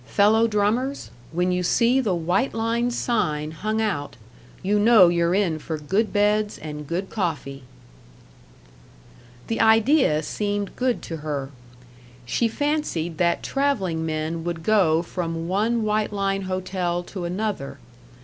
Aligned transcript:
Fellow 0.07 0.47
drummers, 0.47 1.11
when 1.31 1.51
you 1.51 1.61
see 1.61 1.99
the 1.99 2.15
White 2.15 2.55
Line 2.55 2.89
sign 2.89 3.51
hung 3.51 3.79
out, 3.79 4.15
you 4.63 4.79
know 4.79 5.09
you're 5.09 5.35
in 5.35 5.59
for 5.59 5.77
good 5.77 6.11
beds 6.11 6.57
and 6.57 6.87
good 6.87 7.11
coffee." 7.11 7.61
The 9.45 9.61
idea 9.61 10.23
seemed 10.23 10.75
good 10.75 11.03
to 11.03 11.17
her. 11.17 11.51
She 12.25 12.47
fancied 12.47 13.19
that 13.19 13.43
traveling 13.43 14.03
men 14.03 14.43
would 14.43 14.63
go 14.63 15.03
from 15.03 15.47
one 15.47 15.83
White 15.83 16.11
Line 16.11 16.41
Hotel 16.49 17.03
to 17.03 17.23
another. 17.25 17.77